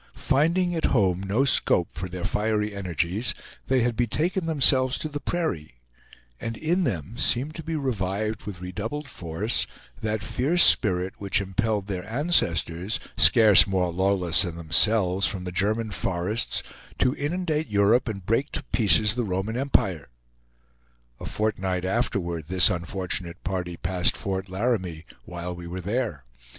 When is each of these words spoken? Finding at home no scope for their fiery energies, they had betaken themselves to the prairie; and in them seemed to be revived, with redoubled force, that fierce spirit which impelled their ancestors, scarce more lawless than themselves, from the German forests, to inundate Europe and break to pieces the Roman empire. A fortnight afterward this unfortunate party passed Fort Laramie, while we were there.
Finding 0.15 0.73
at 0.73 0.85
home 0.85 1.21
no 1.21 1.45
scope 1.45 1.89
for 1.91 2.09
their 2.09 2.25
fiery 2.25 2.73
energies, 2.75 3.35
they 3.67 3.81
had 3.83 3.95
betaken 3.95 4.47
themselves 4.47 4.97
to 4.97 5.07
the 5.07 5.19
prairie; 5.19 5.75
and 6.39 6.57
in 6.57 6.85
them 6.85 7.15
seemed 7.19 7.53
to 7.53 7.63
be 7.63 7.75
revived, 7.75 8.45
with 8.45 8.61
redoubled 8.61 9.07
force, 9.07 9.67
that 10.01 10.23
fierce 10.23 10.63
spirit 10.63 11.13
which 11.19 11.39
impelled 11.39 11.85
their 11.85 12.03
ancestors, 12.11 12.99
scarce 13.15 13.67
more 13.67 13.91
lawless 13.91 14.41
than 14.41 14.55
themselves, 14.55 15.27
from 15.27 15.43
the 15.43 15.51
German 15.51 15.91
forests, 15.91 16.63
to 16.97 17.13
inundate 17.13 17.67
Europe 17.67 18.07
and 18.07 18.25
break 18.25 18.51
to 18.53 18.63
pieces 18.71 19.13
the 19.13 19.23
Roman 19.23 19.55
empire. 19.55 20.09
A 21.19 21.25
fortnight 21.25 21.85
afterward 21.85 22.45
this 22.47 22.71
unfortunate 22.71 23.43
party 23.43 23.77
passed 23.77 24.17
Fort 24.17 24.49
Laramie, 24.49 25.05
while 25.25 25.53
we 25.55 25.67
were 25.67 25.79
there. 25.79 26.23